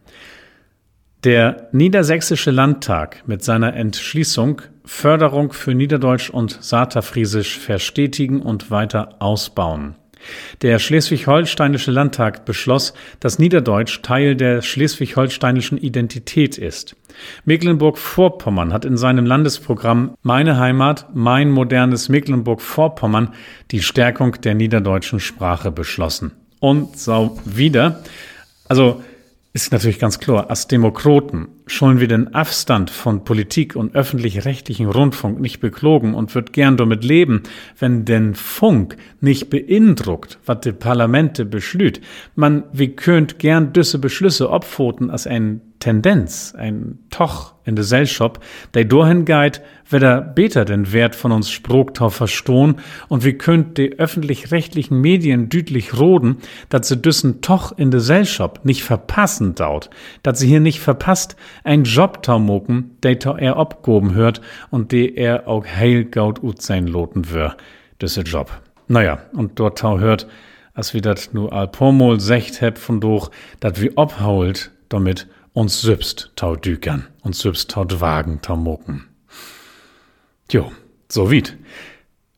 Der 1.24 1.68
Niedersächsische 1.72 2.52
Landtag 2.52 3.24
mit 3.26 3.42
seiner 3.42 3.74
Entschließung 3.74 4.62
Förderung 4.85 5.52
für 5.52 5.74
Niederdeutsch 5.74 6.31
und 6.31 6.62
Saterfriesisch 6.62 7.59
verstetigen 7.59 8.40
und 8.40 8.70
weiter 8.70 9.16
ausbauen. 9.18 9.96
Der 10.62 10.78
Schleswig-Holsteinische 10.78 11.90
Landtag 11.90 12.44
beschloss, 12.44 12.94
dass 13.18 13.40
Niederdeutsch 13.40 14.00
Teil 14.02 14.37
der 14.37 14.62
schleswig-holsteinischen 14.62 15.76
Identität 15.78 16.57
ist. 16.57 16.94
Mecklenburg-Vorpommern 17.44 18.72
hat 18.72 18.85
in 18.85 18.96
seinem 18.96 19.26
Landesprogramm 19.26 20.14
Meine 20.22 20.59
Heimat, 20.59 21.07
mein 21.14 21.50
modernes 21.50 22.09
Mecklenburg-Vorpommern 22.09 23.35
die 23.72 23.83
Stärkung 23.83 24.40
der 24.40 24.54
niederdeutschen 24.54 25.18
Sprache 25.18 25.72
beschlossen. 25.72 26.33
Und 26.61 26.96
so 26.96 27.38
wieder. 27.44 28.04
Also, 28.68 29.02
ist 29.55 29.73
natürlich 29.73 29.99
ganz 29.99 30.19
klar, 30.19 30.51
als 30.51 30.69
Demokraten 30.69 31.49
schollen 31.67 32.01
wir 32.01 32.09
den 32.09 32.35
Abstand 32.35 32.91
von 32.91 33.25
Politik 33.25 33.77
und 33.77 33.95
öffentlich-rechtlichen 33.95 34.89
Rundfunk 34.89 35.41
nicht 35.41 35.61
beklogen 35.61 36.15
und 36.15 36.35
wird 36.35 36.53
gern 36.53 36.77
damit 36.77 37.03
leben, 37.03 37.43
wenn 37.79 38.05
den 38.05 38.35
Funk 38.35 38.97
nicht 39.21 39.49
beindruckt, 39.51 40.39
was 40.45 40.61
die 40.61 40.73
Parlamente 40.73 41.45
beschlüht. 41.45 42.01
Man, 42.35 42.65
wie 42.73 42.95
könnt 42.95 43.39
gern 43.39 43.73
düsse 43.73 43.99
Beschlüsse 43.99 44.51
opfoten 44.51 45.11
als 45.11 45.27
ein 45.27 45.63
Tendenz, 45.81 46.55
ein 46.57 46.99
Toch 47.11 47.55
in 47.64 47.77
der 47.77 47.83
Gesellschaft, 47.83 48.41
der 48.75 48.85
dahin 48.85 49.25
geht, 49.25 49.62
wer 49.88 50.01
da 50.01 50.21
beter 50.21 50.64
den 50.64 50.93
Wert 50.93 51.14
von 51.14 51.33
uns 51.33 51.51
Sproktau 51.51 52.09
verstohn. 52.09 52.77
Und 53.09 53.25
wie 53.25 53.35
könnt 53.35 53.79
die 53.79 53.99
öffentlich-rechtlichen 53.99 55.01
Medien 55.01 55.49
düdlich 55.49 55.99
roden, 55.99 56.38
dass 56.69 56.88
sie 56.88 56.97
düssen 56.97 57.41
Toch 57.41 57.73
in 57.77 57.91
der 57.91 58.01
Gesellschaft 58.01 58.64
nicht 58.64 58.83
verpassen 58.83 59.55
daut, 59.55 59.91
dass 60.23 60.41
sie 60.41 60.49
hier 60.49 60.61
nicht 60.61 60.81
verpasst 60.81 61.37
ein 61.64 61.85
Job 61.85 62.23
tau 62.23 62.38
moken, 62.38 62.97
der 63.03 63.19
tau 63.19 63.37
er 63.37 63.57
abgoben 63.57 64.14
hört 64.14 64.41
und 64.71 64.93
der 64.93 65.17
er 65.17 65.49
auch 65.49 65.67
heil 65.67 66.05
gaut 66.05 66.43
ut 66.43 66.61
sein 66.61 66.87
loten 66.87 67.31
wör, 67.31 67.57
düsse 68.01 68.23
Job. 68.23 68.51
Naja, 68.88 69.21
und 69.33 69.61
dort 69.61 69.79
tau 69.79 69.99
hört, 69.99 70.27
als 70.75 70.95
wir 70.95 71.03
dat 71.03 71.31
nu 71.33 71.49
al 71.49 71.69
pormol 71.69 72.21
secht 72.21 72.61
heb 72.61 72.79
von 72.79 73.01
doch, 73.01 73.31
dat 73.61 73.81
wir 73.81 73.93
obhault, 73.97 74.71
damit 74.88 75.27
uns 75.59 75.81
sübst 75.81 76.31
tau 76.37 76.55
dükern, 76.55 77.09
uns 77.23 77.40
sübst 77.40 77.73
tau 77.73 77.85
dwagen 77.85 78.40
tau 78.40 78.55
moken. 78.57 79.09
Jo, 80.53 80.71
so 81.09 81.33
weit. 81.33 81.57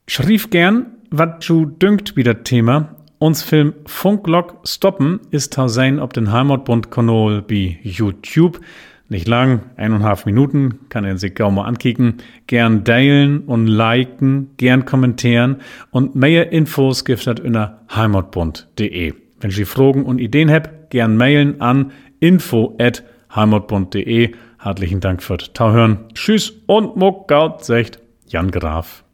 Schrieb 0.07 0.51
gern, 0.51 0.87
wat 1.11 1.45
ju 1.45 1.67
dünkt 1.67 2.17
wie 2.17 2.23
dat 2.23 2.47
Thema. 2.47 2.97
Uns 3.19 3.43
Film 3.43 3.75
Funklock 3.85 4.61
stoppen 4.65 5.21
ist 5.31 5.53
tau 5.53 5.69
sein 5.69 6.01
ob 6.01 6.15
den 6.15 6.33
Heimatbund-Kanal 6.33 7.43
bei 7.43 7.79
YouTube. 7.83 8.59
Nicht 9.11 9.29
lang, 9.29 9.65
eineinhalb 9.77 10.25
Minuten, 10.25 10.79
kann 10.89 11.05
er 11.05 11.19
sich 11.19 11.35
kaum 11.35 11.57
mal 11.57 11.65
ankicken. 11.65 12.23
Gern 12.47 12.87
teilen 12.87 13.41
und 13.41 13.67
liken, 13.67 14.53
gern 14.57 14.87
kommentieren 14.87 15.57
und 15.91 16.15
mehr 16.15 16.53
Infos 16.53 17.05
gibt 17.05 17.27
es 17.27 17.41
unter 17.41 17.83
heimatbund.de. 17.95 19.13
Wenn 19.41 19.51
Sie 19.51 19.67
Fragen 19.67 20.05
und 20.07 20.21
Ideen 20.21 20.51
habt, 20.51 20.91
gern 20.91 21.19
mailen 21.19 21.61
an 21.61 21.93
info 22.21 22.77
at 22.79 23.03
heimatbund.de. 23.35 24.35
Herzlichen 24.59 25.01
Dank 25.01 25.23
für 25.23 25.37
das 25.37 25.53
Tauhören. 25.53 26.09
Tschüss 26.15 26.51
und 26.67 26.97
Muck 26.97 27.29
gaut, 27.29 27.65
Jan 28.27 28.51
Graf. 28.51 29.05